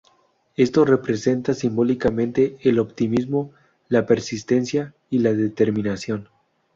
Esto 0.55 0.83
representa 0.83 1.53
simbólicamente 1.53 2.57
el 2.61 2.79
optimismo, 2.79 3.51
la 3.87 4.07
persistencia 4.07 4.95
y 5.11 5.19
la 5.19 5.31
determinación. 5.33 6.27